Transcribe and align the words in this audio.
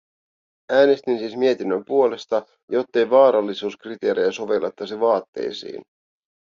Äänestin 0.73 1.19
siis 1.19 1.35
mietinnön 1.35 1.85
puolesta, 1.85 2.45
jottei 2.71 3.09
vaarallisuuskriteerejä 3.09 4.31
sovellettaisi 4.31 4.99
vaatteisiin. 4.99 5.81